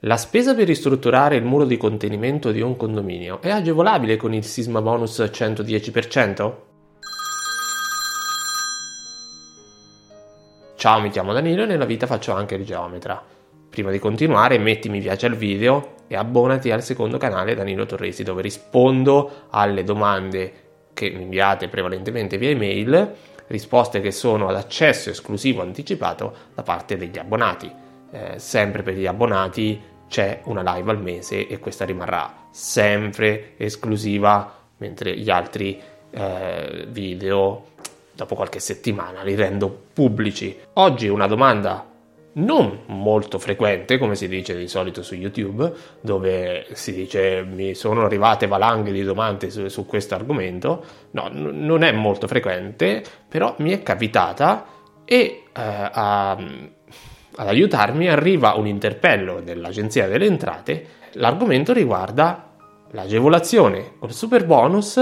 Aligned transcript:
La 0.00 0.18
spesa 0.18 0.54
per 0.54 0.66
ristrutturare 0.66 1.36
il 1.36 1.44
muro 1.44 1.64
di 1.64 1.78
contenimento 1.78 2.52
di 2.52 2.60
un 2.60 2.76
condominio 2.76 3.40
è 3.40 3.48
agevolabile 3.48 4.16
con 4.16 4.34
il 4.34 4.44
sisma 4.44 4.82
bonus 4.82 5.18
110%? 5.20 6.54
Ciao, 10.76 11.00
mi 11.00 11.08
chiamo 11.08 11.32
Danilo 11.32 11.62
e 11.62 11.66
nella 11.66 11.86
vita 11.86 12.06
faccio 12.06 12.32
anche 12.32 12.56
il 12.56 12.66
geometra. 12.66 13.24
Prima 13.70 13.90
di 13.90 13.98
continuare 13.98 14.58
metti 14.58 14.90
mi 14.90 15.00
piace 15.00 15.24
al 15.24 15.34
video 15.34 15.94
e 16.08 16.14
abbonati 16.14 16.70
al 16.70 16.82
secondo 16.82 17.16
canale 17.16 17.54
Danilo 17.54 17.86
Torresi 17.86 18.22
dove 18.22 18.42
rispondo 18.42 19.46
alle 19.48 19.82
domande 19.82 20.52
che 20.92 21.08
mi 21.08 21.22
inviate 21.22 21.68
prevalentemente 21.68 22.36
via 22.36 22.50
email, 22.50 23.14
risposte 23.46 24.02
che 24.02 24.10
sono 24.10 24.48
ad 24.48 24.56
accesso 24.56 25.08
esclusivo 25.08 25.62
anticipato 25.62 26.34
da 26.54 26.62
parte 26.62 26.98
degli 26.98 27.16
abbonati 27.16 27.84
eh, 28.16 28.38
sempre 28.38 28.82
per 28.82 28.94
gli 28.94 29.06
abbonati 29.06 29.80
c'è 30.08 30.40
una 30.44 30.62
live 30.74 30.90
al 30.90 31.00
mese 31.00 31.46
e 31.46 31.58
questa 31.58 31.84
rimarrà 31.84 32.46
sempre 32.50 33.52
esclusiva, 33.56 34.54
mentre 34.78 35.16
gli 35.16 35.28
altri 35.28 35.80
eh, 36.10 36.86
video 36.88 37.64
dopo 38.12 38.34
qualche 38.34 38.60
settimana 38.60 39.22
li 39.22 39.34
rendo 39.34 39.68
pubblici. 39.92 40.56
Oggi 40.74 41.08
una 41.08 41.26
domanda 41.26 41.92
non 42.34 42.80
molto 42.86 43.38
frequente, 43.38 43.98
come 43.98 44.14
si 44.14 44.28
dice 44.28 44.56
di 44.56 44.68
solito 44.68 45.02
su 45.02 45.14
YouTube, 45.14 45.72
dove 46.00 46.66
si 46.72 46.92
dice 46.94 47.42
mi 47.42 47.74
sono 47.74 48.04
arrivate 48.04 48.46
valanghe 48.46 48.92
di 48.92 49.02
domande 49.02 49.50
su, 49.50 49.68
su 49.68 49.84
questo 49.84 50.14
argomento. 50.14 50.84
No, 51.10 51.28
n- 51.28 51.64
non 51.66 51.82
è 51.82 51.92
molto 51.92 52.26
frequente, 52.26 53.02
però 53.28 53.54
mi 53.58 53.72
è 53.72 53.82
capitata 53.82 54.66
e 55.04 55.16
eh, 55.16 55.40
a 55.52 56.36
ad 57.36 57.48
aiutarmi 57.48 58.08
arriva 58.08 58.54
un 58.54 58.66
interpello 58.66 59.40
dell'Agenzia 59.40 60.08
delle 60.08 60.26
Entrate. 60.26 60.86
L'argomento 61.12 61.72
riguarda 61.72 62.50
l'agevolazione 62.90 63.92
col 63.98 64.12
super 64.12 64.46
bonus 64.46 65.00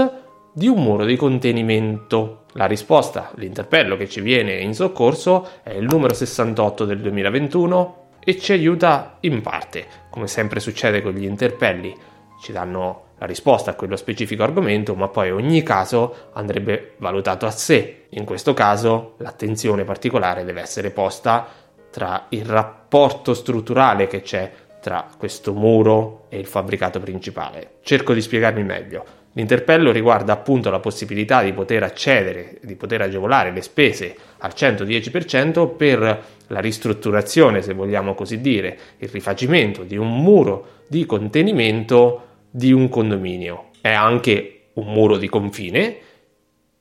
di 0.53 0.67
un 0.67 0.81
muro 0.81 1.05
di 1.05 1.15
contenimento. 1.15 2.43
La 2.53 2.65
risposta, 2.65 3.31
l'interpello 3.35 3.97
che 3.97 4.07
ci 4.07 4.21
viene 4.21 4.53
in 4.59 4.73
soccorso 4.73 5.47
è 5.63 5.71
il 5.71 5.85
numero 5.85 6.13
68 6.13 6.85
del 6.85 6.99
2021 6.99 8.03
e 8.23 8.37
ci 8.37 8.51
aiuta 8.53 9.17
in 9.21 9.41
parte. 9.41 9.85
Come 10.09 10.27
sempre 10.27 10.59
succede 10.59 11.01
con 11.01 11.13
gli 11.13 11.25
interpelli, 11.25 11.95
ci 12.41 12.51
danno 12.51 13.03
la 13.17 13.25
risposta 13.25 13.71
a 13.71 13.75
quello 13.75 13.95
specifico 13.95 14.43
argomento, 14.43 14.93
ma 14.95 15.07
poi 15.07 15.31
ogni 15.31 15.63
caso 15.63 16.29
andrebbe 16.33 16.95
valutato 16.97 17.45
a 17.45 17.51
sé. 17.51 18.07
In 18.09 18.25
questo 18.25 18.53
caso 18.53 19.15
l'attenzione 19.19 19.83
particolare 19.83 20.43
deve 20.43 20.61
essere 20.61 20.91
posta 20.91 21.47
tra 21.95 22.25
il 22.31 22.43
rapporto 22.43 23.33
strutturale 23.33 24.07
che 24.07 24.21
c'è 24.21 24.51
tra 24.81 25.07
questo 25.17 25.53
muro 25.53 26.25
e 26.27 26.37
il 26.37 26.45
fabbricato 26.45 26.99
principale. 26.99 27.75
Cerco 27.83 28.13
di 28.13 28.19
spiegarmi 28.19 28.65
meglio. 28.65 29.05
L'interpello 29.31 29.93
riguarda 29.93 30.33
appunto 30.33 30.69
la 30.69 30.81
possibilità 30.81 31.41
di 31.41 31.53
poter 31.53 31.83
accedere, 31.83 32.57
di 32.63 32.75
poter 32.75 32.99
agevolare 32.99 33.53
le 33.53 33.61
spese 33.61 34.13
al 34.39 34.51
110% 34.53 35.73
per 35.77 36.23
la 36.47 36.59
ristrutturazione, 36.59 37.61
se 37.61 37.73
vogliamo 37.73 38.13
così 38.13 38.41
dire, 38.41 38.77
il 38.97 39.07
rifacimento 39.07 39.83
di 39.83 39.95
un 39.95 40.21
muro 40.21 40.81
di 40.89 41.05
contenimento 41.05 42.23
di 42.49 42.73
un 42.73 42.89
condominio. 42.89 43.69
È 43.79 43.93
anche 43.93 44.63
un 44.73 44.91
muro 44.91 45.15
di 45.15 45.29
confine 45.29 45.97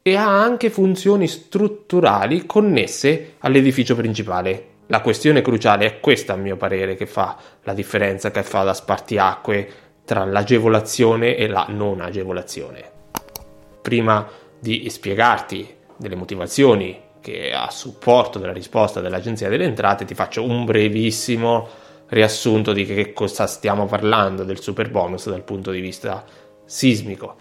e 0.03 0.17
ha 0.17 0.43
anche 0.43 0.71
funzioni 0.71 1.29
strutturali 1.29 2.47
connesse 2.47 3.35
all'edificio 3.39 3.95
principale. 3.95 4.73
La 4.89 5.01
questione 5.01 5.41
cruciale 5.41 5.87
è 5.87 6.01
questa, 6.01 6.35
a 6.35 6.37
mio 6.37 6.57
parere, 6.57 6.95
che 6.95 7.07
fa 7.07 7.37
la 7.63 7.73
differenza, 7.73 8.31
che 8.31 8.43
fa 8.43 8.63
da 8.63 8.75
spartiacque 8.75 9.69
tra 10.05 10.25
l'agevolazione 10.25 11.37
e 11.37 11.47
la 11.47 11.67
non 11.69 12.01
agevolazione. 12.01 12.91
Prima 13.81 14.29
di 14.59 14.89
spiegarti 14.91 15.75
delle 15.97 16.17
motivazioni 16.17 17.01
che 17.21 17.53
a 17.53 17.71
supporto 17.71 18.39
della 18.39 18.53
risposta 18.53 19.01
dell'Agenzia 19.01 19.49
delle 19.49 19.65
Entrate 19.65 20.05
ti 20.05 20.15
faccio 20.15 20.45
un 20.45 20.67
brevissimo 20.67 21.67
riassunto 22.09 22.75
di 22.75 22.85
che 22.85 23.15
cosa 23.15 23.47
stiamo 23.47 23.87
parlando 23.87 24.45
del 24.45 24.61
super 24.61 24.91
bonus 24.91 25.31
dal 25.31 25.43
punto 25.43 25.71
di 25.71 25.81
vista 25.81 26.25
sismico 26.67 27.37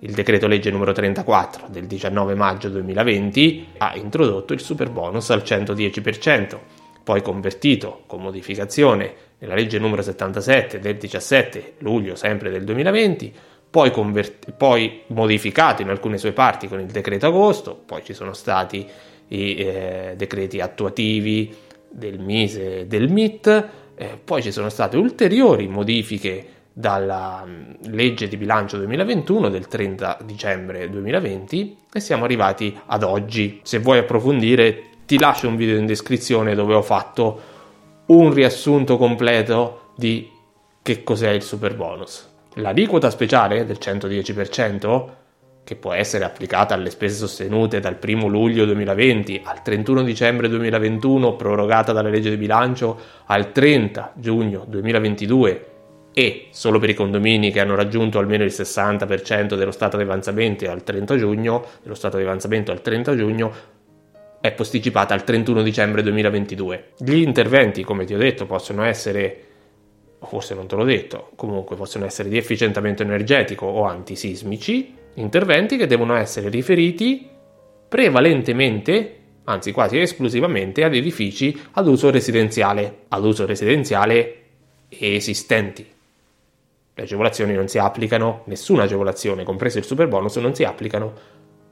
il 0.00 0.12
decreto 0.12 0.46
legge 0.46 0.70
numero 0.70 0.92
34 0.92 1.68
del 1.68 1.86
19 1.86 2.34
maggio 2.34 2.68
2020 2.68 3.66
ha 3.78 3.94
introdotto 3.96 4.52
il 4.52 4.60
super 4.60 4.90
bonus 4.90 5.30
al 5.30 5.42
110%, 5.44 6.58
poi 7.04 7.22
convertito 7.22 8.02
con 8.06 8.22
modificazione 8.22 9.12
nella 9.38 9.54
legge 9.54 9.78
numero 9.78 10.02
77 10.02 10.78
del 10.78 10.96
17 10.96 11.74
luglio 11.78 12.14
sempre 12.14 12.50
del 12.50 12.64
2020, 12.64 13.32
poi, 13.70 13.90
convert- 13.90 14.52
poi 14.52 15.02
modificato 15.08 15.82
in 15.82 15.88
alcune 15.88 16.18
sue 16.18 16.32
parti 16.32 16.66
con 16.66 16.80
il 16.80 16.86
decreto 16.86 17.26
agosto, 17.26 17.74
poi 17.74 18.02
ci 18.02 18.14
sono 18.14 18.32
stati 18.32 18.86
i 19.28 19.54
eh, 19.54 20.14
decreti 20.16 20.60
attuativi 20.60 21.54
del 21.90 22.18
MISE 22.18 22.80
e 22.80 22.86
del 22.86 23.10
MIT, 23.10 23.68
eh, 23.96 24.18
poi 24.22 24.42
ci 24.42 24.50
sono 24.50 24.70
state 24.70 24.96
ulteriori 24.96 25.68
modifiche 25.68 26.59
dalla 26.80 27.44
mm, 27.46 27.92
legge 27.92 28.26
di 28.26 28.36
bilancio 28.36 28.78
2021 28.78 29.50
del 29.50 29.68
30 29.68 30.18
dicembre 30.24 30.88
2020 30.88 31.76
e 31.92 32.00
siamo 32.00 32.24
arrivati 32.24 32.76
ad 32.86 33.04
oggi. 33.04 33.60
Se 33.62 33.78
vuoi 33.78 33.98
approfondire 33.98 34.84
ti 35.06 35.18
lascio 35.18 35.46
un 35.46 35.56
video 35.56 35.76
in 35.76 35.86
descrizione 35.86 36.54
dove 36.54 36.74
ho 36.74 36.82
fatto 36.82 37.40
un 38.06 38.32
riassunto 38.32 38.96
completo 38.96 39.92
di 39.96 40.28
che 40.82 41.04
cos'è 41.04 41.30
il 41.30 41.42
super 41.42 41.76
bonus. 41.76 42.28
L'aliquota 42.54 43.10
speciale 43.10 43.64
del 43.64 43.78
110% 43.80 45.18
che 45.62 45.76
può 45.76 45.92
essere 45.92 46.24
applicata 46.24 46.74
alle 46.74 46.90
spese 46.90 47.16
sostenute 47.16 47.78
dal 47.78 47.98
1 48.02 48.26
luglio 48.26 48.64
2020 48.64 49.42
al 49.44 49.62
31 49.62 50.02
dicembre 50.02 50.48
2021, 50.48 51.36
prorogata 51.36 51.92
dalla 51.92 52.08
legge 52.08 52.30
di 52.30 52.36
bilancio 52.36 52.98
al 53.26 53.52
30 53.52 54.14
giugno 54.16 54.64
2022 54.66 55.69
e 56.12 56.48
solo 56.50 56.78
per 56.78 56.90
i 56.90 56.94
condomini 56.94 57.50
che 57.50 57.60
hanno 57.60 57.74
raggiunto 57.74 58.18
almeno 58.18 58.44
il 58.44 58.50
60% 58.50 59.54
dello 59.54 59.70
stato 59.70 59.96
di 59.96 60.02
avanzamento 60.02 60.68
al 60.68 60.82
30 60.82 61.16
giugno, 61.16 61.64
dello 61.82 61.94
stato 61.94 62.16
di 62.16 62.24
avanzamento 62.24 62.72
al 62.72 62.82
30 62.82 63.16
giugno, 63.16 63.52
è 64.40 64.52
posticipata 64.52 65.14
al 65.14 65.22
31 65.22 65.62
dicembre 65.62 66.02
2022. 66.02 66.92
Gli 66.98 67.16
interventi, 67.16 67.84
come 67.84 68.04
ti 68.04 68.14
ho 68.14 68.18
detto, 68.18 68.46
possono 68.46 68.82
essere, 68.84 69.44
forse 70.20 70.54
non 70.54 70.66
te 70.66 70.76
l'ho 70.76 70.84
detto, 70.84 71.30
comunque 71.36 71.76
possono 71.76 72.06
essere 72.06 72.28
di 72.28 72.38
efficientamento 72.38 73.02
energetico 73.02 73.66
o 73.66 73.84
antisismici, 73.84 74.94
interventi 75.14 75.76
che 75.76 75.86
devono 75.86 76.16
essere 76.16 76.48
riferiti 76.48 77.28
prevalentemente, 77.88 79.16
anzi 79.44 79.72
quasi 79.72 79.98
esclusivamente, 79.98 80.84
ad 80.84 80.94
edifici 80.94 81.58
ad 81.72 81.86
uso 81.86 82.10
residenziale, 82.10 83.00
ad 83.08 83.24
uso 83.24 83.44
residenziale 83.44 84.36
esistenti. 84.88 85.98
Le 86.94 87.02
agevolazioni 87.02 87.54
non 87.54 87.68
si 87.68 87.78
applicano, 87.78 88.42
nessuna 88.44 88.82
agevolazione, 88.82 89.44
compreso 89.44 89.78
il 89.78 89.84
super 89.84 90.08
bonus, 90.08 90.36
non 90.36 90.54
si 90.54 90.64
applicano 90.64 91.12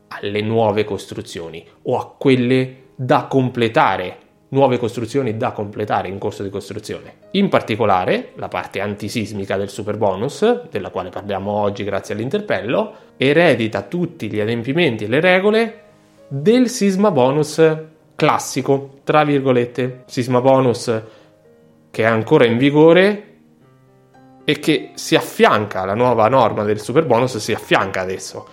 alle 0.08 0.40
nuove 0.40 0.84
costruzioni 0.84 1.64
o 1.82 1.98
a 1.98 2.14
quelle 2.16 2.86
da 2.94 3.26
completare, 3.28 4.16
nuove 4.48 4.78
costruzioni 4.78 5.36
da 5.36 5.52
completare 5.52 6.08
in 6.08 6.18
corso 6.18 6.42
di 6.42 6.50
costruzione. 6.50 7.14
In 7.32 7.48
particolare, 7.48 8.32
la 8.36 8.48
parte 8.48 8.80
antisismica 8.80 9.56
del 9.56 9.68
super 9.68 9.96
bonus, 9.98 10.68
della 10.70 10.90
quale 10.90 11.10
parliamo 11.10 11.50
oggi 11.50 11.84
grazie 11.84 12.14
all'interpello, 12.14 12.94
eredita 13.16 13.82
tutti 13.82 14.30
gli 14.30 14.40
adempimenti 14.40 15.04
e 15.04 15.08
le 15.08 15.20
regole 15.20 15.82
del 16.28 16.68
sisma 16.68 17.10
bonus 17.10 17.60
classico, 18.14 19.00
tra 19.04 19.24
virgolette. 19.24 20.04
Sisma 20.06 20.40
bonus 20.40 21.02
che 21.90 22.02
è 22.02 22.06
ancora 22.06 22.46
in 22.46 22.58
vigore 22.58 23.27
e 24.48 24.60
che 24.60 24.92
si 24.94 25.14
affianca 25.14 25.82
alla 25.82 25.92
nuova 25.92 26.26
norma 26.26 26.64
del 26.64 26.80
super 26.80 27.04
bonus, 27.04 27.36
si 27.36 27.52
affianca 27.52 28.00
adesso. 28.00 28.48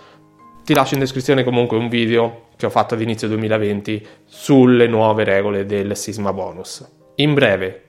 Ti 0.62 0.74
lascio 0.74 0.92
in 0.92 1.00
descrizione 1.00 1.42
comunque 1.42 1.78
un 1.78 1.88
video 1.88 2.48
che 2.54 2.66
ho 2.66 2.70
fatto 2.70 2.92
ad 2.92 3.00
inizio 3.00 3.28
2020 3.28 4.06
sulle 4.26 4.88
nuove 4.88 5.24
regole 5.24 5.64
del 5.64 5.96
sisma 5.96 6.34
bonus. 6.34 6.86
In 7.14 7.32
breve, 7.32 7.84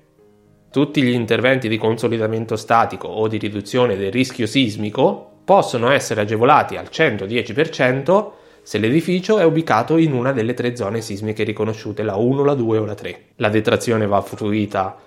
tutti 0.71 1.01
gli 1.01 1.12
interventi 1.12 1.68
di 1.68 1.77
consolidamento 1.77 2.56
statico 2.56 3.09
o 3.09 3.27
di 3.27 3.38
riduzione 3.38 3.98
del 3.98 4.13
rischio 4.13 4.45
sismico 4.45 5.39
possono 5.44 5.92
essere 5.92 6.21
agevolati 6.21 6.77
al 6.77 6.88
110% 6.89 8.31
se 8.63 8.77
l'edificio 8.77 9.38
è 9.38 9.44
ubicato 9.44 9.98
in 9.98 10.13
una 10.13 10.31
delle 10.31 10.53
tre 10.53 10.77
zone 10.77 11.01
sismiche 11.01 11.44
riconosciute, 11.44 12.03
la 12.03 12.15
1, 12.15 12.44
la 12.45 12.53
2 12.53 12.77
o 12.77 12.86
la 12.86 12.95
3. 12.95 13.21
La 13.36 13.50
detrazione 13.50 14.07
va 14.07 14.21
fruita 14.21 15.06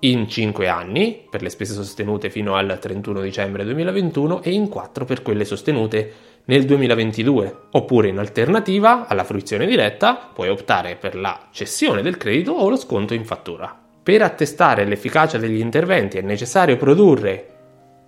in 0.00 0.28
5 0.28 0.68
anni 0.68 1.26
per 1.28 1.42
le 1.42 1.48
spese 1.48 1.74
sostenute 1.74 2.30
fino 2.30 2.54
al 2.54 2.78
31 2.80 3.20
dicembre 3.20 3.64
2021 3.64 4.42
e 4.42 4.50
in 4.52 4.68
4 4.68 5.04
per 5.04 5.22
quelle 5.22 5.44
sostenute 5.44 6.12
nel 6.44 6.64
2022, 6.64 7.56
oppure 7.72 8.08
in 8.08 8.18
alternativa 8.18 9.06
alla 9.06 9.24
fruizione 9.24 9.66
diretta 9.66 10.30
puoi 10.32 10.48
optare 10.48 10.96
per 10.96 11.14
la 11.14 11.48
cessione 11.50 12.00
del 12.00 12.16
credito 12.16 12.52
o 12.52 12.68
lo 12.68 12.76
sconto 12.76 13.12
in 13.12 13.24
fattura. 13.24 13.86
per 14.08 14.22
attestare 14.22 14.86
l'efficacia 14.86 15.36
degli 15.36 15.58
interventi 15.60 16.16
è 16.16 16.22
necessario 16.22 16.78
produrre 16.78 17.46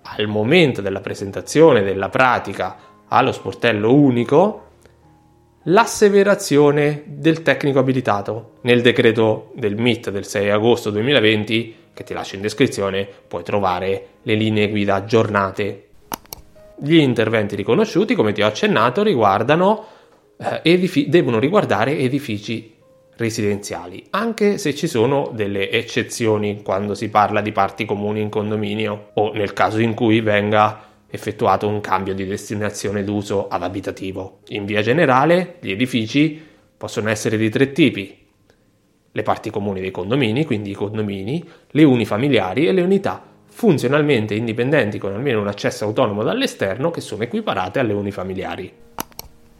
al 0.01 0.25
momento 0.25 0.81
della 0.81 0.99
presentazione 0.99 1.83
della 1.83 2.09
pratica 2.09 2.75
allo 3.07 3.31
sportello 3.31 3.93
unico 3.93 4.69
l'asseverazione 5.65 7.03
del 7.05 7.43
tecnico 7.43 7.77
abilitato. 7.77 8.53
Nel 8.61 8.81
decreto 8.81 9.51
del 9.53 9.77
MIT 9.77 10.09
del 10.09 10.25
6 10.25 10.49
agosto 10.49 10.89
2020, 10.89 11.75
che 11.93 12.03
ti 12.03 12.13
lascio 12.13 12.35
in 12.35 12.41
descrizione, 12.41 13.07
puoi 13.27 13.43
trovare 13.43 14.07
le 14.21 14.33
linee 14.35 14.69
guida 14.69 14.95
aggiornate. 14.95 15.87
Gli 16.77 16.95
interventi 16.95 17.55
riconosciuti, 17.55 18.15
come 18.15 18.31
ti 18.31 18.41
ho 18.41 18.47
accennato, 18.47 19.03
riguardano, 19.03 19.85
eh, 20.37 20.61
edifi- 20.63 21.09
devono 21.09 21.39
riguardare 21.39 21.97
edifici 21.97 22.73
residenziali, 23.17 24.07
anche 24.11 24.57
se 24.57 24.73
ci 24.73 24.87
sono 24.87 25.29
delle 25.33 25.69
eccezioni 25.69 26.63
quando 26.63 26.95
si 26.95 27.09
parla 27.09 27.41
di 27.41 27.51
parti 27.51 27.85
comuni 27.85 28.21
in 28.21 28.29
condominio 28.29 29.11
o 29.13 29.31
nel 29.33 29.53
caso 29.53 29.79
in 29.79 29.93
cui 29.93 30.21
venga 30.21 30.89
effettuato 31.07 31.67
un 31.67 31.81
cambio 31.81 32.15
di 32.15 32.25
destinazione 32.25 33.03
d'uso 33.03 33.47
ad 33.47 33.61
abitativo. 33.61 34.39
In 34.47 34.65
via 34.65 34.81
generale, 34.81 35.57
gli 35.59 35.71
edifici 35.71 36.41
possono 36.75 37.09
essere 37.09 37.37
di 37.37 37.49
tre 37.49 37.71
tipi. 37.73 38.20
Le 39.11 39.23
parti 39.23 39.49
comuni 39.49 39.81
dei 39.81 39.91
condomini, 39.91 40.45
quindi 40.45 40.71
i 40.71 40.75
condomini, 40.75 41.43
le 41.71 41.83
unifamiliari 41.83 42.67
e 42.67 42.71
le 42.71 42.81
unità 42.81 43.29
funzionalmente 43.51 44.33
indipendenti 44.33 44.97
con 44.97 45.13
almeno 45.13 45.41
un 45.41 45.47
accesso 45.47 45.83
autonomo 45.83 46.23
dall'esterno 46.23 46.89
che 46.89 47.01
sono 47.01 47.23
equiparate 47.23 47.79
alle 47.79 47.93
unifamiliari. 47.93 48.71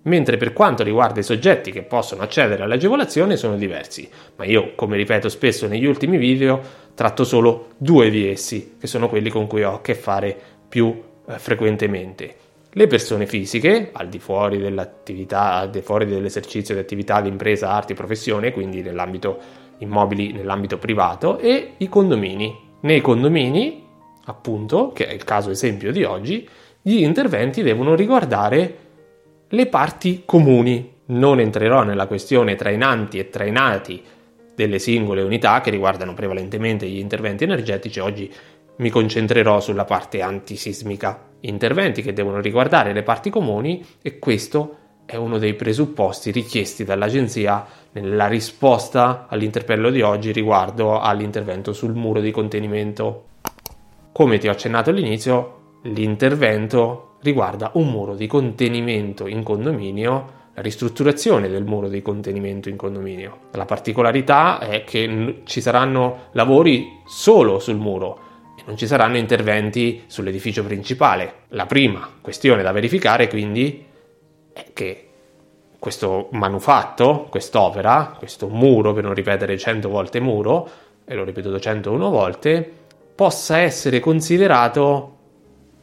Mentre 0.04 0.38
per 0.38 0.54
quanto 0.54 0.82
riguarda 0.82 1.20
i 1.20 1.24
soggetti 1.24 1.72
che 1.72 1.84
possono 1.84 2.24
accedere 2.24 2.64
all'agevolazione 2.64 3.36
sono 3.36 3.56
diversi, 3.56 4.10
ma 4.38 4.46
io, 4.46 4.72
come 4.74 4.98
ripeto 4.98 5.30
spesso 5.30 5.68
negli 5.68 5.86
ultimi 5.86 6.18
video, 6.18 6.60
tratto 6.96 7.24
solo 7.24 7.68
due 7.78 8.10
di 8.10 8.28
essi, 8.28 8.78
che 8.80 8.88
sono 8.88 9.08
quelli 9.08 9.30
con 9.30 9.46
cui 9.46 9.64
ho 9.64 9.76
a 9.76 9.82
che 9.82 9.94
fare 9.94 10.36
più 10.68 11.00
eh, 11.28 11.38
frequentemente. 11.38 12.36
Le 12.74 12.88
persone 12.88 13.26
fisiche, 13.26 13.90
al 13.92 14.08
di 14.08 14.18
fuori 14.18 14.58
dell'attività, 14.58 15.56
al 15.56 15.70
di 15.70 15.82
fuori 15.82 16.06
dell'esercizio 16.06 16.74
di 16.74 16.80
attività 16.80 17.20
di 17.20 17.28
impresa, 17.28 17.70
arti, 17.70 17.94
professione, 17.94 18.54
quindi 18.54 18.82
nell'ambito 18.82 19.40
immobili, 19.80 20.32
nell'ambito 20.32 20.78
privato, 20.78 21.38
e 21.38 21.74
i 21.78 21.90
condomini. 21.90 22.56
Nei 22.82 23.02
condomini, 23.02 23.84
appunto, 24.26 24.94
che 24.94 25.06
è 25.08 25.12
il 25.12 25.26
caso 25.26 25.50
esempio 25.50 25.92
di 25.92 26.06
oggi, 26.06 26.48
gli 26.82 27.02
interventi 27.02 27.62
devono 27.62 27.94
riguardare 27.94 28.78
le 29.50 29.68
parti 29.68 30.24
comuni. 30.24 30.94
Non 31.08 31.42
entrerò 31.42 31.84
nella 31.84 32.08
questione 32.08 32.56
trainanti 32.56 33.20
e 33.20 33.30
trainati 33.30 34.02
delle 34.56 34.80
singole 34.80 35.24
unità 35.24 35.60
che 35.60 35.72
riguardano 35.72 36.14
prevalentemente 36.14 36.88
gli 36.88 37.00
interventi 37.00 37.44
energetici, 37.44 38.00
oggi 38.00 38.32
mi 38.78 38.90
concentrerò 38.90 39.60
sulla 39.60 39.86
parte 39.86 40.22
antisismica, 40.22 41.30
interventi 41.42 42.02
che 42.02 42.14
devono 42.14 42.40
riguardare 42.40 42.94
le 42.94 43.04
parti 43.04 43.30
comuni 43.30 43.86
e 44.02 44.20
questo 44.20 44.78
è 45.06 45.16
uno 45.16 45.38
dei 45.38 45.56
presupposti 45.56 46.32
richiesti 46.32 46.84
dall'Agenzia 46.84 47.66
nella 47.92 48.28
risposta 48.28 49.28
all'interpello 49.30 49.90
di 49.90 50.02
oggi 50.02 50.32
riguardo 50.32 51.00
all'intervento 51.00 51.74
sul 51.74 51.94
muro 51.94 52.22
di 52.22 52.32
contenimento. 52.32 53.26
Come 54.12 54.38
ti 54.38 54.48
ho 54.48 54.52
accennato 54.52 54.90
all'inizio, 54.90 55.80
l'intervento 55.84 57.18
riguarda 57.22 57.72
un 57.74 57.90
muro 57.90 58.16
di 58.16 58.28
contenimento 58.28 59.28
in 59.28 59.44
condominio 59.44 60.40
la 60.54 60.62
ristrutturazione 60.62 61.48
del 61.48 61.64
muro 61.64 61.88
di 61.88 62.02
contenimento 62.02 62.68
in 62.70 62.76
condominio. 62.76 63.38
La 63.52 63.66
particolarità 63.66 64.60
è 64.60 64.84
che 64.84 65.42
ci 65.46 65.62
saranno 65.62 66.30
lavori 66.32 67.00
solo 67.06 67.60
sul 67.60 67.78
muro, 67.78 68.20
non 68.66 68.78
ci 68.78 68.88
saranno 68.88 69.18
interventi 69.18 70.04
sull'edificio 70.08 70.64
principale. 70.64 71.34
La 71.50 71.66
prima 71.66 72.10
questione 72.22 72.62
da 72.62 72.72
verificare 72.72 73.28
quindi 73.28 73.86
è 74.54 74.66
che 74.74 75.08
questo 75.80 76.28
manufatto, 76.34 77.28
quest'opera, 77.30 78.16
questo 78.18 78.48
muro, 78.48 78.94
per 78.94 79.04
non 79.04 79.16
ripetere 79.16 79.58
100 79.58 79.90
volte 79.90 80.20
muro, 80.20 80.70
e 81.06 81.16
l'ho 81.16 81.24
ripetuto 81.24 81.60
101 81.60 82.10
volte, 82.10 82.72
possa 83.16 83.58
essere 83.58 84.00
considerato 84.00 85.18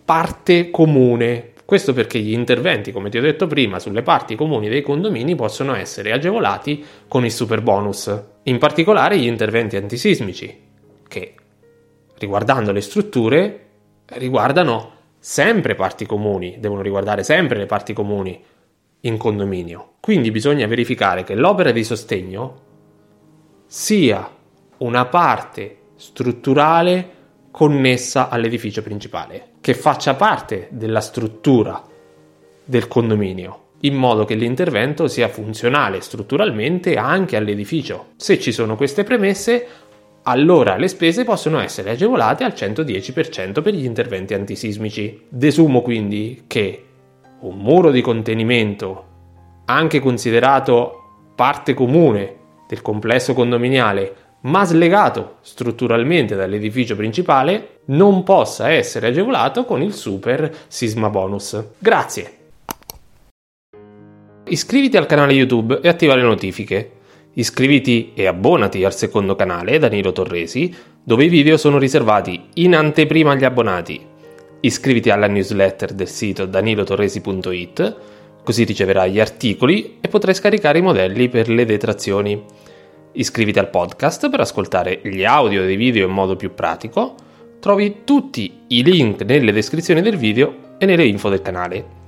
parte 0.04 0.70
comune. 0.70 1.52
Questo 1.64 1.92
perché 1.92 2.20
gli 2.20 2.32
interventi, 2.32 2.92
come 2.92 3.10
ti 3.10 3.19
ho 3.19 3.20
detto 3.20 3.46
prima, 3.46 3.78
sulle 3.78 4.02
parti 4.02 4.36
comuni 4.36 4.69
dei 4.69 4.82
condomini 4.82 5.34
possono 5.34 5.74
essere 5.74 6.12
agevolati 6.12 6.84
con 7.08 7.24
il 7.24 7.32
super 7.32 7.60
bonus. 7.60 8.22
In 8.44 8.58
particolare 8.58 9.19
gli 9.19 9.26
interventi 9.26 9.76
antisismici, 9.76 10.62
che 11.08 11.34
riguardando 12.19 12.73
le 12.73 12.81
strutture, 12.81 13.67
riguardano 14.06 14.93
sempre 15.19 15.75
parti 15.75 16.06
comuni, 16.06 16.56
devono 16.59 16.82
riguardare 16.82 17.23
sempre 17.23 17.59
le 17.59 17.67
parti 17.67 17.93
comuni 17.93 18.43
in 19.00 19.17
condominio. 19.17 19.94
Quindi 20.00 20.31
bisogna 20.31 20.67
verificare 20.67 21.25
che 21.25 21.35
l'opera 21.35 21.70
di 21.70 21.85
sostegno 21.85 22.67
sia 23.67 24.29
una 24.79 25.06
parte 25.06 25.76
strutturale 25.97 27.17
connessa 27.50 28.29
all'edificio 28.29 28.82
principale, 28.82 29.53
che 29.61 29.75
faccia 29.75 30.15
parte 30.15 30.69
della 30.70 31.00
struttura 31.00 31.82
del 32.65 32.87
condominio, 32.87 33.62
in 33.81 33.94
modo 33.94 34.25
che 34.25 34.35
l'intervento 34.35 35.09
sia 35.09 35.29
funzionale 35.29 36.00
strutturalmente 36.00 36.97
anche 36.97 37.37
all'edificio. 37.37 38.09
Se 38.17 38.38
ci 38.38 38.53
sono 38.53 38.76
queste 38.76 39.05
premesse, 39.05 39.67
allora 40.28 40.76
le 40.76 40.88
spese 40.88 41.25
possono 41.25 41.58
essere 41.58 41.90
agevolate 41.90 42.44
al 42.44 42.52
110% 42.54 43.62
per 43.62 43.72
gli 43.72 43.84
interventi 43.84 44.34
antisismici. 44.34 45.25
Desumo 45.26 45.80
quindi 45.80 46.44
che 46.46 46.84
un 47.40 47.56
muro 47.56 47.90
di 47.90 48.02
contenimento, 48.02 49.06
anche 49.64 50.00
considerato 50.00 51.30
parte 51.34 51.72
comune 51.72 52.36
del 52.69 52.82
complesso 52.82 53.32
condominiale, 53.32 54.14
ma 54.42 54.64
slegato 54.64 55.36
strutturalmente 55.40 56.36
dall'edificio 56.36 56.94
principale, 56.94 57.81
non 57.86 58.22
possa 58.22 58.70
essere 58.70 59.06
agevolato 59.08 59.64
con 59.64 59.81
il 59.81 59.94
super 59.94 60.54
sisma 60.69 61.08
bonus. 61.08 61.62
Grazie! 61.78 62.36
Iscriviti 64.44 64.98
al 64.98 65.06
canale 65.06 65.32
YouTube 65.32 65.81
e 65.81 65.88
attiva 65.88 66.14
le 66.14 66.22
notifiche 66.22 66.97
Iscriviti 67.38 68.11
e 68.14 68.26
abbonati 68.26 68.82
al 68.82 68.93
secondo 68.93 69.37
canale 69.37 69.79
Danilo 69.79 70.11
Torresi, 70.11 70.75
dove 71.00 71.25
i 71.25 71.29
video 71.29 71.56
sono 71.56 71.79
riservati 71.79 72.49
in 72.55 72.75
anteprima 72.75 73.31
agli 73.31 73.44
abbonati. 73.44 74.05
Iscriviti 74.58 75.08
alla 75.10 75.29
newsletter 75.29 75.93
del 75.93 76.08
sito 76.08 76.46
danilotorresi.it, 76.46 77.96
così 78.43 78.65
riceverai 78.65 79.12
gli 79.12 79.20
articoli 79.20 79.98
e 80.01 80.08
potrai 80.08 80.34
scaricare 80.34 80.79
i 80.79 80.82
modelli 80.82 81.29
per 81.29 81.48
le 81.48 81.65
detrazioni. 81.65 82.43
Iscriviti 83.12 83.60
al 83.60 83.70
podcast 83.70 84.29
per 84.31 84.41
ascoltare 84.41 85.01
gli 85.05 85.22
audio 85.22 85.62
dei 85.62 85.77
video 85.77 86.08
in 86.08 86.12
modo 86.12 86.34
più 86.34 86.55
pratico. 86.55 87.15
Trovi 87.60 87.98
tutti 88.03 88.62
i 88.67 88.82
link 88.82 89.22
nelle 89.22 89.53
descrizioni 89.53 90.03
del 90.03 90.17
video 90.17 90.74
e 90.79 90.86
nelle 90.86 91.05
info 91.05 91.29
del 91.29 91.43
canale. 91.43 91.98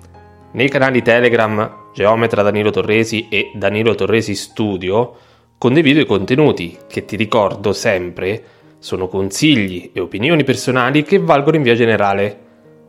Nei 0.52 0.68
canali 0.68 1.00
Telegram 1.00 1.78
Geometra 1.92 2.42
Danilo 2.42 2.70
Torresi 2.70 3.26
e 3.28 3.50
Danilo 3.54 3.94
Torresi 3.94 4.34
Studio 4.34 5.16
condivido 5.60 6.00
i 6.00 6.06
contenuti 6.06 6.74
che 6.88 7.04
ti 7.04 7.16
ricordo 7.16 7.74
sempre 7.74 8.42
sono 8.78 9.08
consigli 9.08 9.90
e 9.92 10.00
opinioni 10.00 10.42
personali 10.42 11.02
che 11.02 11.18
valgono 11.18 11.56
in 11.56 11.62
via 11.62 11.74
generale. 11.74 12.38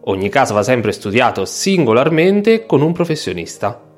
Ogni 0.05 0.29
caso 0.29 0.53
va 0.53 0.63
sempre 0.63 0.93
studiato 0.93 1.43
singolarmente 1.43 2.65
con 2.65 2.81
un 2.81 2.93
professionista. 2.93 3.90